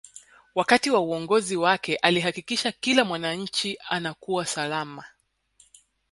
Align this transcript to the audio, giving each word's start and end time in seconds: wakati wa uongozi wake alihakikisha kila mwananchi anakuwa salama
wakati 0.55 0.89
wa 0.91 0.99
uongozi 0.99 1.57
wake 1.57 1.95
alihakikisha 1.95 2.71
kila 2.71 3.05
mwananchi 3.05 3.77
anakuwa 3.89 4.45
salama 4.45 5.03